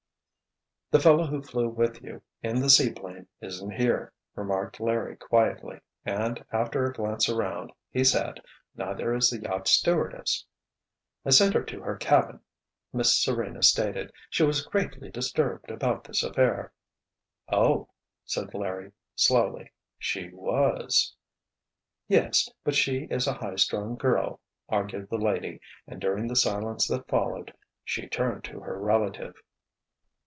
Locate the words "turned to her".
28.09-28.77